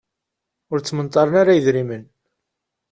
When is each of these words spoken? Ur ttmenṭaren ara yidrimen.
Ur 0.71 0.77
ttmenṭaren 0.79 1.35
ara 1.41 1.55
yidrimen. 1.57 2.03